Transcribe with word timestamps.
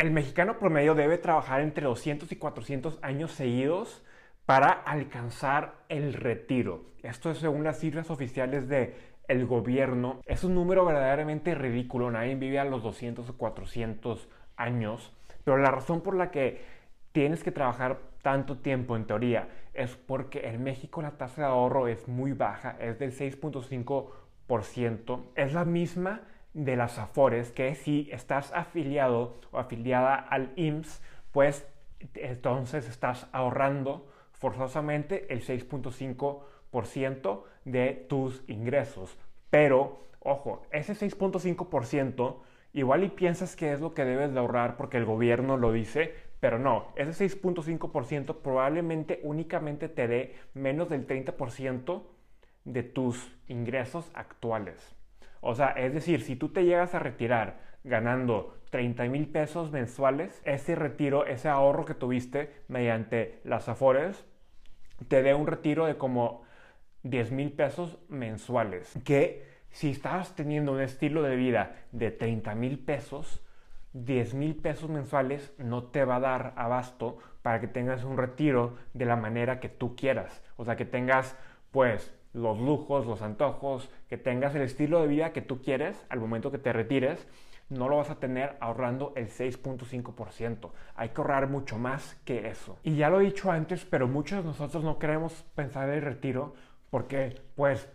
El 0.00 0.10
mexicano 0.12 0.58
promedio 0.58 0.94
debe 0.94 1.18
trabajar 1.18 1.60
entre 1.60 1.84
200 1.84 2.32
y 2.32 2.36
400 2.36 2.98
años 3.02 3.32
seguidos 3.32 4.02
para 4.46 4.70
alcanzar 4.70 5.74
el 5.90 6.14
retiro. 6.14 6.86
Esto 7.02 7.30
es 7.30 7.36
según 7.36 7.64
las 7.64 7.80
cifras 7.80 8.10
oficiales 8.10 8.66
de 8.66 8.96
el 9.28 9.44
gobierno. 9.44 10.22
Es 10.24 10.42
un 10.42 10.54
número 10.54 10.86
verdaderamente 10.86 11.54
ridículo. 11.54 12.10
Nadie 12.10 12.34
vive 12.34 12.58
a 12.58 12.64
los 12.64 12.82
200 12.82 13.28
o 13.28 13.36
400 13.36 14.26
años. 14.56 15.14
Pero 15.44 15.58
la 15.58 15.70
razón 15.70 16.00
por 16.00 16.14
la 16.14 16.30
que 16.30 16.64
tienes 17.12 17.44
que 17.44 17.52
trabajar 17.52 17.98
tanto 18.22 18.56
tiempo 18.56 18.96
en 18.96 19.04
teoría 19.04 19.50
es 19.74 19.96
porque 19.96 20.48
en 20.48 20.64
México 20.64 21.02
la 21.02 21.18
tasa 21.18 21.42
de 21.42 21.48
ahorro 21.48 21.88
es 21.88 22.08
muy 22.08 22.32
baja, 22.32 22.74
es 22.80 22.98
del 22.98 23.12
6.5%. 23.12 25.20
Es 25.34 25.52
la 25.52 25.66
misma 25.66 26.22
de 26.54 26.76
las 26.76 26.98
Afores 26.98 27.52
que 27.52 27.74
si 27.74 28.08
estás 28.12 28.52
afiliado 28.52 29.36
o 29.52 29.58
afiliada 29.58 30.14
al 30.14 30.52
IMSS, 30.56 31.02
pues 31.32 31.66
entonces 32.14 32.88
estás 32.88 33.28
ahorrando 33.32 34.08
forzosamente 34.32 35.32
el 35.32 35.42
6.5% 35.42 37.42
de 37.64 38.06
tus 38.08 38.42
ingresos. 38.48 39.18
Pero, 39.50 40.08
ojo, 40.20 40.62
ese 40.72 40.94
6.5% 40.94 42.36
igual 42.72 43.04
y 43.04 43.10
piensas 43.10 43.56
que 43.56 43.72
es 43.72 43.80
lo 43.80 43.94
que 43.94 44.04
debes 44.04 44.32
de 44.32 44.40
ahorrar 44.40 44.76
porque 44.76 44.96
el 44.96 45.04
gobierno 45.04 45.56
lo 45.56 45.72
dice, 45.72 46.14
pero 46.40 46.58
no, 46.58 46.92
ese 46.96 47.26
6.5% 47.26 48.36
probablemente 48.36 49.20
únicamente 49.22 49.88
te 49.88 50.08
dé 50.08 50.34
menos 50.54 50.88
del 50.88 51.06
30% 51.06 52.02
de 52.64 52.82
tus 52.82 53.32
ingresos 53.46 54.10
actuales. 54.14 54.99
O 55.40 55.54
sea, 55.54 55.70
es 55.70 55.92
decir, 55.94 56.22
si 56.22 56.36
tú 56.36 56.50
te 56.50 56.64
llegas 56.64 56.94
a 56.94 56.98
retirar 56.98 57.60
ganando 57.84 58.58
30 58.70 59.04
mil 59.04 59.26
pesos 59.28 59.70
mensuales, 59.72 60.40
ese 60.44 60.74
retiro, 60.74 61.26
ese 61.26 61.48
ahorro 61.48 61.84
que 61.84 61.94
tuviste 61.94 62.52
mediante 62.68 63.40
las 63.44 63.68
Afores, 63.68 64.24
te 65.08 65.22
dé 65.22 65.34
un 65.34 65.46
retiro 65.46 65.86
de 65.86 65.96
como 65.96 66.42
10 67.02 67.32
mil 67.32 67.52
pesos 67.52 67.98
mensuales. 68.08 68.98
Que 69.04 69.44
si 69.70 69.90
estás 69.90 70.34
teniendo 70.34 70.72
un 70.72 70.80
estilo 70.80 71.22
de 71.22 71.36
vida 71.36 71.76
de 71.92 72.10
30 72.10 72.54
mil 72.54 72.78
pesos, 72.78 73.42
10 73.92 74.34
mil 74.34 74.54
pesos 74.56 74.88
mensuales 74.88 75.52
no 75.58 75.84
te 75.84 76.04
va 76.04 76.16
a 76.16 76.20
dar 76.20 76.52
abasto 76.56 77.18
para 77.42 77.60
que 77.60 77.66
tengas 77.66 78.04
un 78.04 78.18
retiro 78.18 78.76
de 78.92 79.06
la 79.06 79.16
manera 79.16 79.58
que 79.58 79.68
tú 79.68 79.96
quieras. 79.96 80.42
O 80.56 80.64
sea, 80.64 80.76
que 80.76 80.84
tengas 80.84 81.36
pues 81.70 82.14
los 82.32 82.58
lujos, 82.58 83.06
los 83.06 83.22
antojos, 83.22 83.90
que 84.08 84.18
tengas 84.18 84.54
el 84.54 84.62
estilo 84.62 85.00
de 85.00 85.08
vida 85.08 85.32
que 85.32 85.42
tú 85.42 85.60
quieres 85.62 86.04
al 86.08 86.20
momento 86.20 86.50
que 86.50 86.58
te 86.58 86.72
retires, 86.72 87.26
no 87.70 87.88
lo 87.88 87.96
vas 87.96 88.10
a 88.10 88.16
tener 88.16 88.56
ahorrando 88.60 89.12
el 89.16 89.28
6.5%. 89.28 90.70
Hay 90.96 91.08
que 91.10 91.20
ahorrar 91.20 91.48
mucho 91.48 91.78
más 91.78 92.20
que 92.24 92.48
eso. 92.48 92.78
Y 92.82 92.96
ya 92.96 93.08
lo 93.10 93.20
he 93.20 93.24
dicho 93.24 93.50
antes, 93.50 93.84
pero 93.84 94.08
muchos 94.08 94.38
de 94.38 94.44
nosotros 94.44 94.82
no 94.82 94.98
queremos 94.98 95.44
pensar 95.54 95.88
en 95.88 95.96
el 95.96 96.02
retiro 96.02 96.54
porque 96.90 97.40
pues 97.54 97.88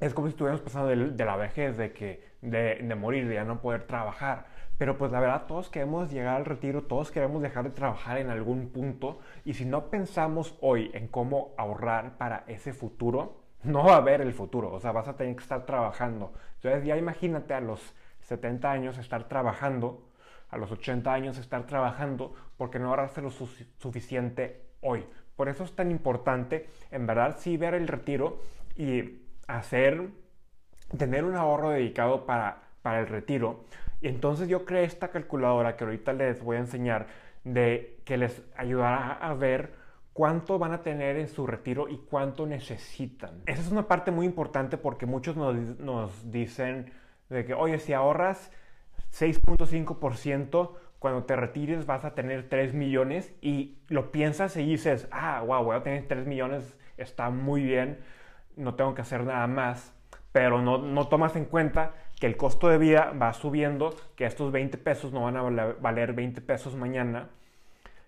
es 0.00 0.14
como 0.14 0.26
si 0.26 0.32
estuviéramos 0.32 0.62
pensando 0.62 0.88
de, 0.88 1.24
la 1.24 1.36
vejez, 1.36 1.76
de, 1.76 1.92
que, 1.92 2.24
de, 2.40 2.76
de 2.76 2.94
morir, 2.94 3.28
de 3.28 3.34
ya 3.34 3.44
no 3.44 3.60
poder 3.60 3.86
trabajar. 3.86 4.46
Pero 4.78 4.98
pues 4.98 5.12
la 5.12 5.20
verdad 5.20 5.44
todos 5.46 5.68
queremos 5.68 6.10
llegar 6.10 6.36
al 6.36 6.46
retiro, 6.46 6.82
todos 6.82 7.12
queremos 7.12 7.42
dejar 7.42 7.64
de 7.64 7.70
trabajar 7.70 8.18
en 8.18 8.30
algún 8.30 8.70
punto 8.70 9.20
y 9.44 9.54
si 9.54 9.64
no 9.66 9.90
pensamos 9.90 10.56
hoy 10.60 10.90
en 10.94 11.06
cómo 11.06 11.52
ahorrar 11.56 12.16
para 12.16 12.44
ese 12.48 12.72
futuro, 12.72 13.43
no 13.64 13.84
va 13.84 13.94
a 13.94 13.96
haber 13.96 14.20
el 14.20 14.32
futuro, 14.32 14.72
o 14.72 14.80
sea, 14.80 14.92
vas 14.92 15.08
a 15.08 15.16
tener 15.16 15.36
que 15.36 15.42
estar 15.42 15.66
trabajando. 15.66 16.32
Entonces 16.56 16.84
ya 16.84 16.96
imagínate 16.96 17.54
a 17.54 17.60
los 17.60 17.94
70 18.22 18.70
años 18.70 18.98
estar 18.98 19.28
trabajando, 19.28 20.08
a 20.50 20.58
los 20.58 20.70
80 20.70 21.12
años 21.12 21.38
estar 21.38 21.66
trabajando 21.66 22.34
porque 22.56 22.78
no 22.78 22.88
ahorraste 22.90 23.22
lo 23.22 23.30
suficiente 23.30 24.62
hoy. 24.80 25.04
Por 25.36 25.48
eso 25.48 25.64
es 25.64 25.74
tan 25.74 25.90
importante, 25.90 26.66
en 26.90 27.06
verdad, 27.06 27.36
sí 27.38 27.56
ver 27.56 27.74
el 27.74 27.88
retiro 27.88 28.40
y 28.76 29.22
hacer, 29.48 30.08
tener 30.96 31.24
un 31.24 31.34
ahorro 31.34 31.70
dedicado 31.70 32.24
para, 32.24 32.62
para 32.82 33.00
el 33.00 33.08
retiro. 33.08 33.64
Y 34.00 34.08
entonces 34.08 34.48
yo 34.48 34.64
creé 34.64 34.84
esta 34.84 35.08
calculadora 35.08 35.76
que 35.76 35.84
ahorita 35.84 36.12
les 36.12 36.42
voy 36.42 36.56
a 36.56 36.60
enseñar 36.60 37.06
de 37.42 38.00
que 38.04 38.16
les 38.16 38.42
ayudará 38.56 39.12
a 39.12 39.34
ver 39.34 39.72
cuánto 40.14 40.58
van 40.60 40.72
a 40.72 40.82
tener 40.82 41.16
en 41.16 41.28
su 41.28 41.46
retiro 41.46 41.88
y 41.88 41.98
cuánto 41.98 42.46
necesitan. 42.46 43.42
Esa 43.44 43.60
es 43.60 43.70
una 43.70 43.88
parte 43.88 44.12
muy 44.12 44.24
importante 44.24 44.78
porque 44.78 45.04
muchos 45.04 45.36
nos, 45.36 46.30
dicen 46.30 46.92
de 47.28 47.44
que, 47.44 47.52
oye, 47.52 47.78
si 47.80 47.92
ahorras 47.92 48.50
6.5%, 49.12 50.70
cuando 51.00 51.24
te 51.24 51.36
retires 51.36 51.84
vas 51.84 52.04
a 52.04 52.14
tener 52.14 52.48
3 52.48 52.72
millones 52.72 53.34
y 53.42 53.76
lo 53.88 54.12
piensas 54.12 54.56
y 54.56 54.64
dices, 54.64 55.08
ah, 55.10 55.42
wow, 55.44 55.64
voy 55.64 55.76
a 55.76 55.82
tener 55.82 56.06
3 56.06 56.26
millones, 56.26 56.78
está 56.96 57.28
muy 57.28 57.62
bien, 57.62 57.98
no 58.56 58.76
tengo 58.76 58.94
que 58.94 59.02
hacer 59.02 59.24
nada 59.24 59.46
más, 59.48 59.92
pero 60.32 60.62
no, 60.62 60.78
no 60.78 61.08
tomas 61.08 61.34
en 61.34 61.44
cuenta 61.44 61.92
que 62.18 62.26
el 62.26 62.36
costo 62.36 62.68
de 62.68 62.78
vida 62.78 63.12
va 63.20 63.32
subiendo, 63.32 63.94
que 64.14 64.26
estos 64.26 64.52
20 64.52 64.78
pesos 64.78 65.12
no 65.12 65.24
van 65.24 65.36
a 65.36 65.42
valer 65.80 66.12
20 66.12 66.40
pesos 66.40 66.76
mañana 66.76 67.30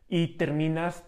y 0.08 0.36
terminas 0.38 1.04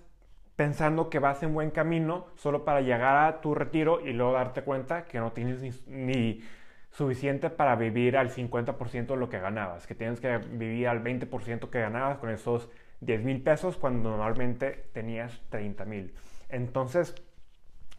pensando 0.58 1.08
que 1.08 1.20
vas 1.20 1.41
en 1.44 1.54
buen 1.54 1.70
camino 1.70 2.26
solo 2.34 2.64
para 2.64 2.80
llegar 2.80 3.28
a 3.28 3.41
tu 3.41 3.54
retiro 3.54 4.04
y 4.04 4.12
luego 4.12 4.32
darte 4.32 4.62
cuenta 4.62 5.04
que 5.04 5.20
no 5.20 5.30
tienes 5.30 5.86
ni, 5.86 6.42
suficiente 6.91 7.48
para 7.48 7.76
vivir 7.76 8.16
al 8.16 8.30
50% 8.30 9.06
de 9.06 9.16
lo 9.16 9.28
que 9.28 9.38
ganabas, 9.38 9.86
que 9.86 9.94
tienes 9.94 10.19
que 10.19 10.38
vivir 10.38 10.88
al 10.88 11.04
20% 11.04 11.70
que 11.70 11.80
ganabas 11.80 12.19
con 12.19 12.30
esos 12.30 12.69
10 13.02 13.22
mil 13.22 13.41
pesos 13.41 13.76
cuando 13.76 14.10
normalmente 14.16 14.88
tenías 14.92 15.41
30 15.50 15.84
mil. 15.84 16.12
Entonces, 16.48 17.14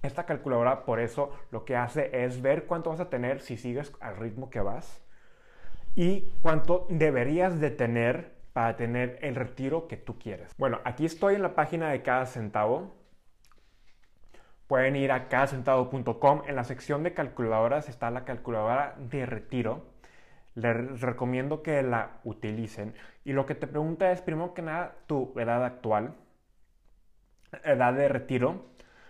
esta 0.03 0.25
calculadora 0.25 0.83
por 0.83 0.99
eso 0.99 1.31
lo 1.51 1.63
que 1.63 1.77
hace 1.77 2.25
es 2.25 2.41
ver 2.41 2.65
cuánto 2.65 2.89
vas 2.89 2.99
a 2.99 3.09
tener 3.09 3.39
si 3.39 3.55
sigues 3.55 3.93
al 4.01 4.17
ritmo 4.17 4.49
que 4.49 4.59
vas 4.59 5.01
y 5.95 6.25
cuánto 6.41 6.87
deberías 6.89 7.61
de 7.61 7.71
tener 7.71 8.38
para 8.59 8.75
tener 8.75 9.19
el 9.21 9.35
retiro 9.35 9.87
que 9.87 9.95
tú 9.95 10.19
quieres. 10.19 10.53
Bueno, 10.57 10.81
aquí 10.83 11.05
estoy 11.05 11.35
en 11.35 11.43
la 11.43 11.55
página 11.55 11.91
de 11.91 12.01
cada 12.01 12.25
centavo. 12.25 12.93
Pueden 14.67 14.97
ir 14.97 15.13
a 15.13 15.29
cadacentavo.com. 15.29 16.41
En 16.45 16.57
la 16.57 16.65
sección 16.65 17.01
de 17.03 17.13
calculadoras 17.13 17.87
está 17.87 18.11
la 18.11 18.25
calculadora 18.25 18.97
de 18.97 19.25
retiro. 19.25 19.93
Les 20.55 20.99
recomiendo 20.99 21.63
que 21.63 21.81
la 21.83 22.19
utilicen. 22.25 22.95
Y 23.23 23.31
lo 23.31 23.45
que 23.45 23.55
te 23.55 23.65
pregunta 23.65 24.11
es, 24.11 24.21
primero 24.21 24.53
que 24.53 24.61
nada, 24.61 24.97
tu 25.07 25.33
edad 25.39 25.63
actual, 25.63 26.15
edad 27.63 27.93
de 27.93 28.09
retiro. 28.09 28.65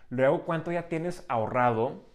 Luego, 0.09 0.45
cuánto 0.45 0.71
ya 0.71 0.89
tienes 0.89 1.25
ahorrado. 1.27 2.05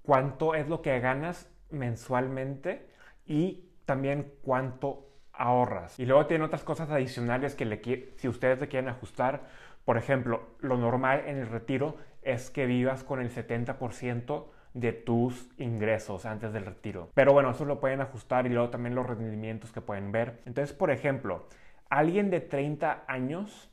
Cuánto 0.00 0.54
es 0.54 0.66
lo 0.66 0.80
que 0.80 0.98
ganas 1.00 1.46
mensualmente. 1.68 2.88
Y 3.26 3.68
también 3.84 4.32
cuánto 4.40 5.13
ahorras. 5.36 5.98
Y 5.98 6.06
luego 6.06 6.26
tiene 6.26 6.44
otras 6.44 6.64
cosas 6.64 6.90
adicionales 6.90 7.54
que 7.54 7.64
le, 7.64 7.80
si 8.16 8.28
ustedes 8.28 8.60
le 8.60 8.68
quieren 8.68 8.88
ajustar, 8.88 9.42
por 9.84 9.98
ejemplo, 9.98 10.48
lo 10.60 10.76
normal 10.76 11.24
en 11.26 11.38
el 11.38 11.48
retiro 11.48 11.96
es 12.22 12.50
que 12.50 12.66
vivas 12.66 13.04
con 13.04 13.20
el 13.20 13.30
70% 13.30 14.46
de 14.72 14.92
tus 14.92 15.48
ingresos 15.58 16.26
antes 16.26 16.52
del 16.52 16.66
retiro. 16.66 17.10
Pero 17.14 17.32
bueno, 17.32 17.50
eso 17.50 17.64
lo 17.64 17.80
pueden 17.80 18.00
ajustar 18.00 18.46
y 18.46 18.48
luego 18.48 18.70
también 18.70 18.94
los 18.94 19.06
rendimientos 19.06 19.70
que 19.70 19.80
pueden 19.80 20.10
ver. 20.10 20.40
Entonces, 20.46 20.74
por 20.74 20.90
ejemplo, 20.90 21.46
alguien 21.90 22.30
de 22.30 22.40
30 22.40 23.04
años 23.06 23.70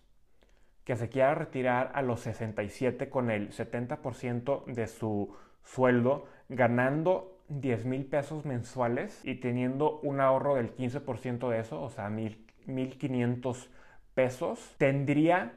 que 0.83 0.95
se 0.95 1.09
quiera 1.09 1.33
retirar 1.35 1.91
a 1.95 2.01
los 2.01 2.21
67 2.21 3.09
con 3.09 3.31
el 3.31 3.51
70% 3.51 4.65
de 4.65 4.87
su 4.87 5.35
sueldo, 5.63 6.27
ganando 6.49 7.40
10 7.59 7.85
mil 7.85 8.05
pesos 8.05 8.45
mensuales 8.45 9.19
y 9.25 9.35
teniendo 9.35 9.99
un 9.99 10.21
ahorro 10.21 10.55
del 10.55 10.73
15% 10.75 11.49
de 11.49 11.59
eso, 11.59 11.81
o 11.81 11.89
sea, 11.89 12.09
1.500 12.09 13.67
pesos, 14.13 14.75
tendría 14.77 15.53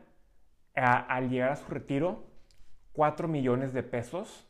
al 0.74 1.30
llegar 1.30 1.50
a 1.50 1.56
su 1.56 1.70
retiro 1.70 2.24
4 2.92 3.28
millones 3.28 3.72
de 3.72 3.82
pesos 3.84 4.48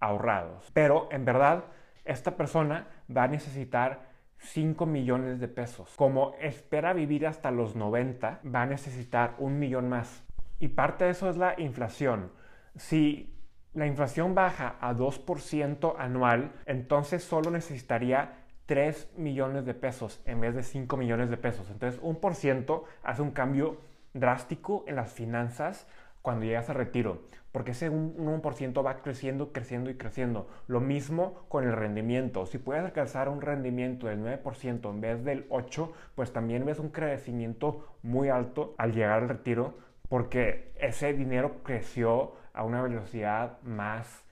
ahorrados. 0.00 0.70
Pero 0.72 1.08
en 1.10 1.24
verdad, 1.24 1.64
esta 2.04 2.36
persona 2.36 2.86
va 3.14 3.24
a 3.24 3.28
necesitar 3.28 4.10
5 4.38 4.86
millones 4.86 5.40
de 5.40 5.48
pesos. 5.48 5.94
Como 5.96 6.34
espera 6.40 6.92
vivir 6.92 7.26
hasta 7.26 7.50
los 7.50 7.74
90, 7.74 8.40
va 8.54 8.62
a 8.62 8.66
necesitar 8.66 9.34
un 9.38 9.58
millón 9.58 9.88
más. 9.88 10.24
Y 10.60 10.68
parte 10.68 11.04
de 11.04 11.10
eso 11.10 11.28
es 11.28 11.36
la 11.36 11.54
inflación. 11.58 12.30
Si 12.76 13.31
la 13.74 13.86
inflación 13.86 14.34
baja 14.34 14.76
a 14.80 14.94
2% 14.94 15.94
anual, 15.98 16.52
entonces 16.66 17.24
solo 17.24 17.50
necesitaría 17.50 18.42
3 18.66 19.12
millones 19.16 19.64
de 19.64 19.74
pesos 19.74 20.20
en 20.26 20.40
vez 20.40 20.54
de 20.54 20.62
5 20.62 20.96
millones 20.96 21.30
de 21.30 21.36
pesos. 21.36 21.70
Entonces 21.70 22.00
un 22.02 22.16
por 22.16 22.34
ciento 22.34 22.84
hace 23.02 23.22
un 23.22 23.30
cambio 23.30 23.78
drástico 24.14 24.84
en 24.86 24.96
las 24.96 25.12
finanzas 25.12 25.86
cuando 26.20 26.44
llegas 26.44 26.70
al 26.70 26.76
retiro, 26.76 27.22
porque 27.50 27.72
ese 27.72 27.90
1% 27.90 28.86
va 28.86 29.02
creciendo, 29.02 29.52
creciendo 29.52 29.90
y 29.90 29.96
creciendo. 29.96 30.48
Lo 30.68 30.80
mismo 30.80 31.44
con 31.48 31.64
el 31.64 31.72
rendimiento. 31.72 32.46
Si 32.46 32.58
puedes 32.58 32.84
alcanzar 32.84 33.28
un 33.28 33.40
rendimiento 33.40 34.06
del 34.06 34.22
9% 34.22 34.88
en 34.88 35.00
vez 35.00 35.24
del 35.24 35.48
8%, 35.48 35.90
pues 36.14 36.32
también 36.32 36.64
ves 36.64 36.78
un 36.78 36.90
crecimiento 36.90 37.96
muy 38.02 38.28
alto 38.28 38.74
al 38.78 38.92
llegar 38.92 39.22
al 39.22 39.28
retiro, 39.28 39.78
porque 40.08 40.72
ese 40.78 41.12
dinero 41.12 41.62
creció 41.64 42.34
a 42.54 42.64
una 42.64 42.82
velocidad 42.82 43.60
más 43.62 44.24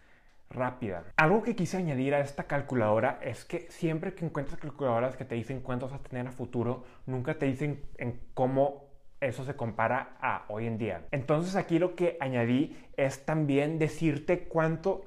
rápida. 0.50 1.04
Algo 1.16 1.42
que 1.42 1.54
quise 1.54 1.76
añadir 1.76 2.14
a 2.14 2.20
esta 2.20 2.44
calculadora 2.44 3.18
es 3.22 3.44
que 3.44 3.66
siempre 3.70 4.14
que 4.14 4.24
encuentras 4.24 4.58
calculadoras 4.58 5.16
que 5.16 5.24
te 5.24 5.36
dicen 5.36 5.60
cuánto 5.60 5.88
vas 5.88 6.00
a 6.00 6.02
tener 6.02 6.26
a 6.26 6.32
futuro, 6.32 6.84
nunca 7.06 7.34
te 7.34 7.46
dicen 7.46 7.80
en 7.98 8.20
cómo 8.34 8.90
eso 9.20 9.44
se 9.44 9.54
compara 9.54 10.16
a 10.20 10.44
hoy 10.48 10.66
en 10.66 10.78
día. 10.78 11.02
Entonces 11.10 11.54
aquí 11.56 11.78
lo 11.78 11.94
que 11.94 12.16
añadí 12.20 12.76
es 12.96 13.24
también 13.24 13.78
decirte 13.78 14.44
cuánto 14.48 15.04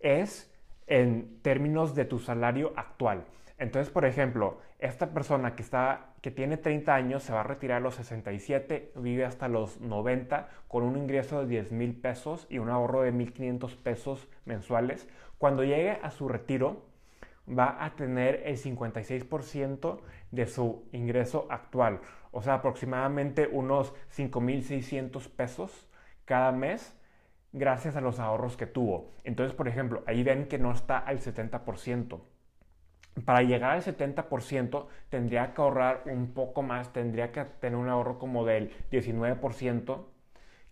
es 0.00 0.52
en 0.86 1.40
términos 1.42 1.94
de 1.94 2.04
tu 2.04 2.18
salario 2.18 2.72
actual. 2.76 3.24
Entonces, 3.58 3.92
por 3.92 4.04
ejemplo, 4.04 4.58
esta 4.78 5.10
persona 5.10 5.56
que, 5.56 5.62
está, 5.62 6.14
que 6.20 6.30
tiene 6.30 6.56
30 6.56 6.94
años 6.94 7.22
se 7.22 7.32
va 7.32 7.40
a 7.40 7.44
retirar 7.44 7.78
a 7.78 7.80
los 7.80 7.94
67, 7.94 8.92
vive 8.96 9.24
hasta 9.24 9.48
los 9.48 9.80
90 9.80 10.48
con 10.68 10.82
un 10.82 10.96
ingreso 10.96 11.40
de 11.40 11.46
10 11.46 11.72
mil 11.72 11.94
pesos 11.94 12.46
y 12.50 12.58
un 12.58 12.68
ahorro 12.68 13.02
de 13.02 13.12
1.500 13.12 13.76
pesos 13.76 14.28
mensuales. 14.44 15.08
Cuando 15.38 15.64
llegue 15.64 15.98
a 16.02 16.10
su 16.10 16.28
retiro, 16.28 16.84
va 17.48 17.84
a 17.84 17.94
tener 17.96 18.42
el 18.44 18.56
56% 18.56 20.00
de 20.30 20.46
su 20.46 20.84
ingreso 20.92 21.46
actual, 21.48 22.00
o 22.32 22.42
sea, 22.42 22.54
aproximadamente 22.54 23.48
unos 23.50 23.94
5.600 24.14 25.30
pesos 25.30 25.88
cada 26.24 26.52
mes 26.52 26.98
gracias 27.52 27.96
a 27.96 28.00
los 28.00 28.18
ahorros 28.18 28.56
que 28.56 28.66
tuvo. 28.66 29.14
Entonces, 29.24 29.54
por 29.54 29.68
ejemplo, 29.68 30.02
ahí 30.06 30.22
ven 30.22 30.48
que 30.48 30.58
no 30.58 30.72
está 30.72 30.98
al 30.98 31.20
70%. 31.20 32.20
Para 33.24 33.42
llegar 33.42 33.72
al 33.72 33.82
70% 33.82 34.86
tendría 35.08 35.54
que 35.54 35.62
ahorrar 35.62 36.02
un 36.06 36.32
poco 36.32 36.62
más, 36.62 36.92
tendría 36.92 37.32
que 37.32 37.44
tener 37.44 37.76
un 37.76 37.88
ahorro 37.88 38.18
como 38.18 38.44
del 38.44 38.70
19%, 38.90 40.04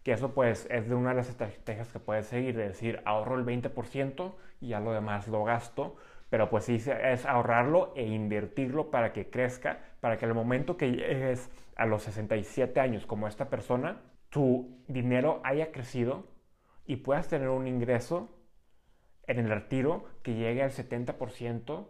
que 0.03 0.13
eso 0.13 0.35
pues 0.35 0.67
es 0.71 0.89
de 0.89 0.95
una 0.95 1.11
de 1.11 1.17
las 1.17 1.31
estrategias 1.31 1.89
que 1.89 1.99
puedes 1.99 2.27
seguir, 2.27 2.61
es 2.61 2.69
decir, 2.69 3.01
ahorro 3.07 3.37
el 3.39 3.47
20% 3.47 4.35
y 4.61 4.69
ya 4.69 4.81
lo 4.81 4.93
demás 4.93 5.29
lo 5.29 5.45
gasto 5.45 5.97
pero 6.35 6.51
pues 6.51 6.65
sí 6.65 6.83
es 6.85 7.27
ahorrarlo 7.27 7.93
e 7.95 8.07
invertirlo 8.07 8.91
para 8.91 9.13
que 9.13 9.31
crezca, 9.31 9.79
para 10.01 10.17
que 10.17 10.25
al 10.25 10.35
momento 10.35 10.77
que 10.77 10.91
llegues 10.91 11.49
a 11.77 11.87
los 11.87 12.03
67 12.03 12.81
años 12.81 13.07
como 13.07 13.29
esta 13.29 13.49
persona, 13.49 14.03
tu 14.31 14.83
dinero 14.89 15.41
haya 15.45 15.71
crecido 15.71 16.27
y 16.87 16.97
puedas 16.97 17.29
tener 17.29 17.51
un 17.51 17.69
ingreso 17.69 18.37
en 19.29 19.39
el 19.39 19.49
retiro 19.49 20.07
que 20.25 20.35
llegue 20.35 20.65
al 20.65 20.73
70% 20.73 21.87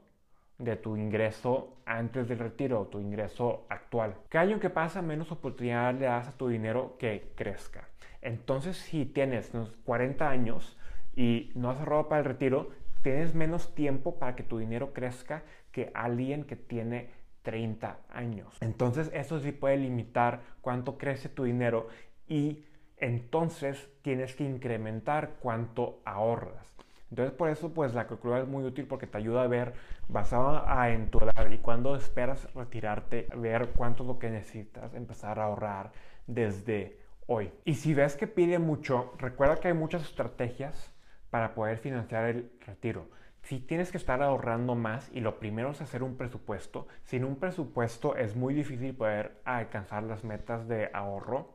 de 0.59 0.77
tu 0.77 0.97
ingreso 0.97 1.77
antes 1.85 2.29
del 2.29 2.39
retiro, 2.39 2.87
tu 2.87 3.01
ingreso 3.01 3.67
actual. 3.69 4.17
Cada 4.29 4.45
año 4.45 4.61
que 4.61 4.71
pasa, 4.71 5.03
menos 5.03 5.33
oportunidad 5.33 5.95
le 5.95 6.07
das 6.07 6.29
a 6.29 6.37
tu 6.37 6.49
dinero 6.49 6.97
que 6.99 7.33
crezca. 7.35 7.89
Entonces, 8.23 8.77
si 8.77 9.05
tienes 9.05 9.53
40 9.85 10.29
años 10.29 10.79
y 11.15 11.51
no 11.55 11.71
has 11.71 11.79
ahorrado 11.79 12.09
para 12.09 12.21
el 12.21 12.25
retiro, 12.27 12.71
tienes 13.03 13.35
menos 13.35 13.75
tiempo 13.75 14.19
para 14.19 14.35
que 14.35 14.43
tu 14.43 14.59
dinero 14.59 14.93
crezca 14.93 15.43
que 15.71 15.91
alguien 15.95 16.45
que 16.45 16.57
tiene 16.57 17.11
30 17.43 17.99
años. 18.09 18.57
Entonces 18.61 19.11
eso 19.13 19.39
sí 19.39 19.53
puede 19.53 19.77
limitar 19.77 20.41
cuánto 20.63 20.97
crece 20.97 21.29
tu 21.29 21.45
dinero 21.45 21.89
y 22.27 22.65
entonces 22.97 23.91
tienes 24.03 24.35
que 24.35 24.45
incrementar 24.45 25.35
cuánto 25.41 26.01
ahorras. 26.07 26.75
Entonces 27.15 27.33
por 27.33 27.49
eso 27.49 27.73
pues 27.73 27.95
la 27.95 28.09
calculadora 28.09 28.43
es 28.43 28.49
muy 28.49 28.65
útil 28.65 28.89
porque 28.89 29.07
te 29.07 29.19
ayuda 29.19 29.45
a 29.45 29.47
ver 29.47 29.75
basado 30.09 30.65
en 30.89 31.11
tu 31.11 31.21
edad 31.21 31.49
y 31.49 31.59
cuando 31.59 31.95
esperas 31.95 32.53
retirarte, 32.55 33.29
ver 33.37 33.69
cuánto 33.69 34.03
es 34.03 34.09
lo 34.09 34.19
que 34.19 34.31
necesitas 34.31 34.93
empezar 34.95 35.39
a 35.39 35.45
ahorrar 35.45 35.93
desde 36.27 36.99
hoy. 37.29 37.53
Y 37.65 37.75
si 37.75 37.95
ves 37.95 38.17
que 38.17 38.27
pide 38.27 38.59
mucho, 38.59 39.13
recuerda 39.17 39.61
que 39.61 39.69
hay 39.69 39.75
muchas 39.75 40.03
estrategias 40.03 40.93
para 41.31 41.55
poder 41.55 41.79
financiar 41.79 42.25
el 42.25 42.51
retiro. 42.67 43.07
Si 43.43 43.61
tienes 43.61 43.93
que 43.93 43.99
estar 43.99 44.21
ahorrando 44.21 44.75
más 44.75 45.09
y 45.13 45.21
lo 45.21 45.39
primero 45.39 45.71
es 45.71 45.81
hacer 45.81 46.03
un 46.03 46.17
presupuesto, 46.17 46.89
sin 47.05 47.25
un 47.25 47.37
presupuesto 47.37 48.17
es 48.17 48.35
muy 48.35 48.55
difícil 48.55 48.93
poder 48.93 49.41
alcanzar 49.45 50.03
las 50.03 50.25
metas 50.25 50.67
de 50.67 50.91
ahorro. 50.93 51.55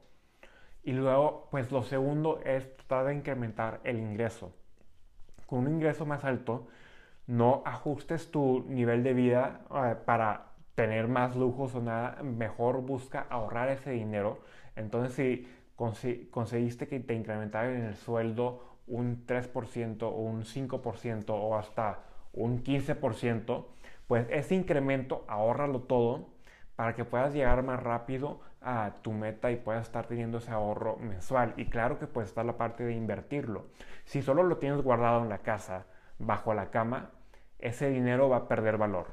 Y 0.83 0.93
luego, 0.93 1.49
pues 1.51 1.69
lo 1.69 1.83
segundo 1.83 2.39
es 2.45 2.77
tratar 2.77 3.07
de 3.07 3.15
incrementar 3.15 3.81
el 3.83 3.97
ingreso. 3.99 4.53
Con 5.49 5.59
un 5.65 5.73
ingreso 5.73 6.05
más 6.05 6.23
alto, 6.25 6.67
no 7.25 7.63
ajustes 7.65 8.29
tu 8.29 8.65
nivel 8.67 9.03
de 9.03 9.13
vida 9.13 9.61
eh, 9.73 9.95
para 10.05 10.51
tener 10.75 11.07
más 11.07 11.35
lujos 11.35 11.73
o 11.73 11.81
nada, 11.81 12.21
mejor 12.21 12.81
busca 12.83 13.25
ahorrar 13.31 13.69
ese 13.69 13.89
dinero. 13.89 14.41
Entonces, 14.75 15.13
si 15.13 16.29
conseguiste 16.29 16.87
que 16.87 16.99
te 16.99 17.15
incrementaran 17.15 17.81
el 17.81 17.95
sueldo 17.95 18.77
un 18.85 19.25
3% 19.25 20.03
o 20.03 20.09
un 20.09 20.43
5% 20.43 21.29
o 21.29 21.57
hasta 21.57 21.99
un 22.31 22.63
15%, 22.63 23.65
pues 24.07 24.27
ese 24.29 24.53
incremento 24.53 25.25
ahórralo 25.27 25.81
todo 25.81 26.29
para 26.75 26.93
que 26.93 27.05
puedas 27.05 27.33
llegar 27.33 27.63
más 27.63 27.81
rápido 27.81 28.41
a 28.61 28.95
tu 29.01 29.11
meta 29.11 29.51
y 29.51 29.57
puedas 29.57 29.87
estar 29.87 30.07
teniendo 30.07 30.39
ese 30.39 30.51
ahorro 30.51 30.97
mensual. 30.97 31.53
Y 31.57 31.65
claro 31.65 31.99
que 31.99 32.07
puede 32.07 32.27
estar 32.27 32.45
la 32.45 32.57
parte 32.57 32.83
de 32.83 32.93
invertirlo. 32.93 33.67
Si 34.05 34.21
solo 34.21 34.43
lo 34.43 34.57
tienes 34.57 34.81
guardado 34.81 35.21
en 35.23 35.29
la 35.29 35.39
casa, 35.39 35.85
bajo 36.17 36.53
la 36.53 36.69
cama, 36.69 37.11
ese 37.59 37.89
dinero 37.89 38.29
va 38.29 38.37
a 38.37 38.47
perder 38.47 38.77
valor. 38.77 39.07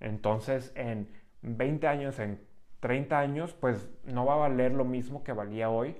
Entonces, 0.00 0.72
en 0.74 1.08
20 1.42 1.86
años, 1.86 2.18
en 2.18 2.40
30 2.80 3.18
años, 3.18 3.54
pues 3.54 3.90
no 4.04 4.24
va 4.24 4.34
a 4.34 4.48
valer 4.48 4.72
lo 4.72 4.84
mismo 4.84 5.22
que 5.22 5.32
valía 5.32 5.68
hoy 5.70 5.96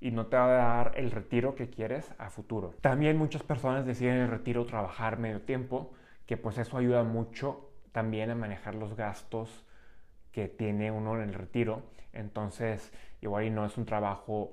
y 0.00 0.12
no 0.12 0.26
te 0.26 0.36
va 0.36 0.44
a 0.44 0.76
dar 0.76 0.92
el 0.96 1.10
retiro 1.10 1.54
que 1.54 1.68
quieres 1.68 2.12
a 2.18 2.30
futuro. 2.30 2.74
También 2.80 3.18
muchas 3.18 3.42
personas 3.42 3.84
deciden 3.84 4.16
el 4.16 4.28
retiro 4.28 4.64
trabajar 4.64 5.18
medio 5.18 5.42
tiempo, 5.42 5.92
que 6.26 6.36
pues 6.36 6.58
eso 6.58 6.78
ayuda 6.78 7.02
mucho 7.02 7.70
también 7.92 8.30
a 8.30 8.34
manejar 8.36 8.76
los 8.76 8.94
gastos 8.94 9.66
que 10.32 10.48
tiene 10.48 10.90
uno 10.90 11.14
en 11.16 11.28
el 11.28 11.34
retiro. 11.34 11.82
Entonces, 12.12 12.92
igual 13.20 13.44
y 13.44 13.50
no 13.50 13.64
es 13.64 13.76
un 13.76 13.86
trabajo 13.86 14.52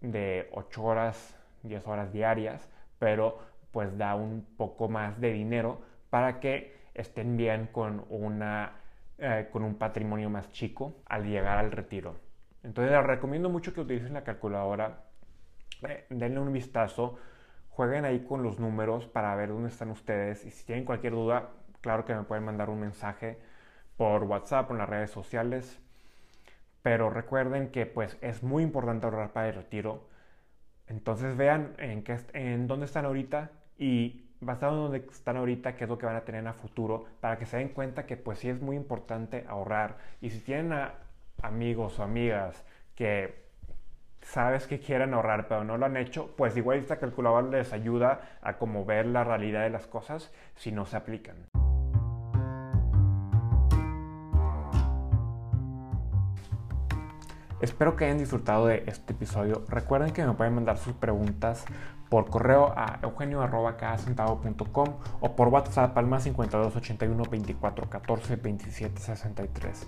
de 0.00 0.48
8 0.52 0.82
horas, 0.82 1.36
10 1.62 1.86
horas 1.86 2.12
diarias, 2.12 2.68
pero 2.98 3.38
pues 3.70 3.96
da 3.98 4.14
un 4.14 4.46
poco 4.56 4.88
más 4.88 5.20
de 5.20 5.32
dinero 5.32 5.80
para 6.10 6.40
que 6.40 6.76
estén 6.94 7.36
bien 7.36 7.68
con, 7.72 8.04
una, 8.08 8.72
eh, 9.18 9.48
con 9.52 9.62
un 9.62 9.74
patrimonio 9.74 10.30
más 10.30 10.50
chico 10.50 11.02
al 11.06 11.26
llegar 11.26 11.58
al 11.58 11.70
retiro. 11.70 12.16
Entonces 12.62 12.92
les 12.92 13.04
recomiendo 13.04 13.50
mucho 13.50 13.74
que 13.74 13.80
utilicen 13.80 14.14
la 14.14 14.24
calculadora, 14.24 15.04
eh, 15.86 16.06
denle 16.08 16.40
un 16.40 16.52
vistazo, 16.52 17.18
jueguen 17.68 18.06
ahí 18.06 18.20
con 18.20 18.42
los 18.42 18.58
números 18.58 19.06
para 19.06 19.34
ver 19.36 19.50
dónde 19.50 19.68
están 19.68 19.90
ustedes 19.90 20.44
y 20.46 20.50
si 20.50 20.64
tienen 20.64 20.84
cualquier 20.84 21.12
duda, 21.12 21.50
claro 21.82 22.04
que 22.04 22.14
me 22.14 22.22
pueden 22.22 22.44
mandar 22.44 22.70
un 22.70 22.80
mensaje 22.80 23.38
por 23.96 24.24
WhatsApp 24.24 24.70
en 24.70 24.78
las 24.78 24.88
redes 24.88 25.10
sociales. 25.10 25.80
Pero 26.82 27.10
recuerden 27.10 27.70
que 27.70 27.86
pues 27.86 28.16
es 28.20 28.42
muy 28.42 28.62
importante 28.62 29.06
ahorrar 29.06 29.32
para 29.32 29.48
el 29.48 29.54
retiro. 29.54 30.08
Entonces 30.86 31.36
vean 31.36 31.74
en, 31.78 32.04
qué, 32.04 32.18
en 32.32 32.66
dónde 32.68 32.86
están 32.86 33.04
ahorita 33.04 33.50
y 33.78 34.26
basado 34.40 34.76
en 34.76 34.82
dónde 34.92 35.10
están 35.10 35.36
ahorita, 35.36 35.76
qué 35.76 35.84
es 35.84 35.90
lo 35.90 35.98
que 35.98 36.06
van 36.06 36.16
a 36.16 36.24
tener 36.24 36.46
a 36.46 36.52
futuro, 36.52 37.06
para 37.20 37.38
que 37.38 37.46
se 37.46 37.56
den 37.56 37.70
cuenta 37.70 38.06
que 38.06 38.16
pues 38.16 38.38
sí 38.38 38.48
es 38.48 38.60
muy 38.60 38.76
importante 38.76 39.44
ahorrar. 39.48 39.98
Y 40.20 40.30
si 40.30 40.40
tienen 40.40 40.72
amigos 41.42 41.98
o 41.98 42.02
amigas 42.02 42.64
que 42.94 43.46
sabes 44.22 44.66
que 44.66 44.80
quieren 44.80 45.14
ahorrar 45.14 45.48
pero 45.48 45.64
no 45.64 45.76
lo 45.78 45.86
han 45.86 45.96
hecho, 45.96 46.34
pues 46.36 46.56
igual 46.56 46.78
esta 46.78 46.98
calculadora 46.98 47.48
les 47.48 47.72
ayuda 47.72 48.38
a 48.42 48.58
como 48.58 48.84
ver 48.84 49.06
la 49.06 49.24
realidad 49.24 49.62
de 49.62 49.70
las 49.70 49.86
cosas 49.86 50.32
si 50.56 50.72
no 50.72 50.86
se 50.86 50.96
aplican. 50.96 51.55
Espero 57.60 57.96
que 57.96 58.04
hayan 58.04 58.18
disfrutado 58.18 58.66
de 58.66 58.84
este 58.86 59.12
episodio. 59.12 59.64
Recuerden 59.68 60.12
que 60.12 60.24
me 60.24 60.34
pueden 60.34 60.54
mandar 60.54 60.78
sus 60.78 60.92
preguntas 60.94 61.64
por 62.08 62.30
correo 62.30 62.72
a 62.76 62.98
eugenio.com 63.02 64.88
o 65.20 65.36
por 65.36 65.48
WhatsApp 65.48 65.96
al 65.98 66.06
más 66.06 66.22
52 66.24 66.76
81 66.76 67.22
24 67.30 67.90
14 67.90 68.36
27 68.36 69.00
63 69.00 69.86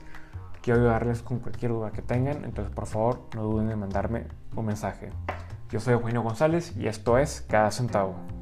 quiero 0.69 0.81
ayudarles 0.81 1.23
con 1.23 1.39
cualquier 1.39 1.73
duda 1.73 1.93
que 1.93 2.03
tengan, 2.03 2.45
entonces 2.45 2.75
por 2.75 2.87
favor 2.87 3.23
no 3.35 3.43
duden 3.43 3.71
en 3.71 3.79
mandarme 3.79 4.27
un 4.55 4.67
mensaje. 4.67 5.09
Yo 5.71 5.81
soy 5.81 5.95
Eugenio 5.95 6.23
González 6.23 6.77
y 6.77 6.89
esto 6.89 7.17
es 7.17 7.41
Cada 7.49 7.71
Centavo. 7.71 8.38